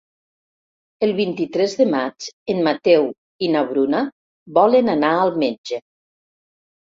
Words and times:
El 1.07 1.11
vint-i-tres 1.17 1.75
de 1.81 1.85
maig 1.95 2.29
en 2.53 2.61
Mateu 2.67 3.05
i 3.49 3.51
na 3.57 3.61
Bruna 3.73 4.01
volen 4.57 4.91
anar 4.97 5.13
al 5.21 5.35
metge. 5.45 5.81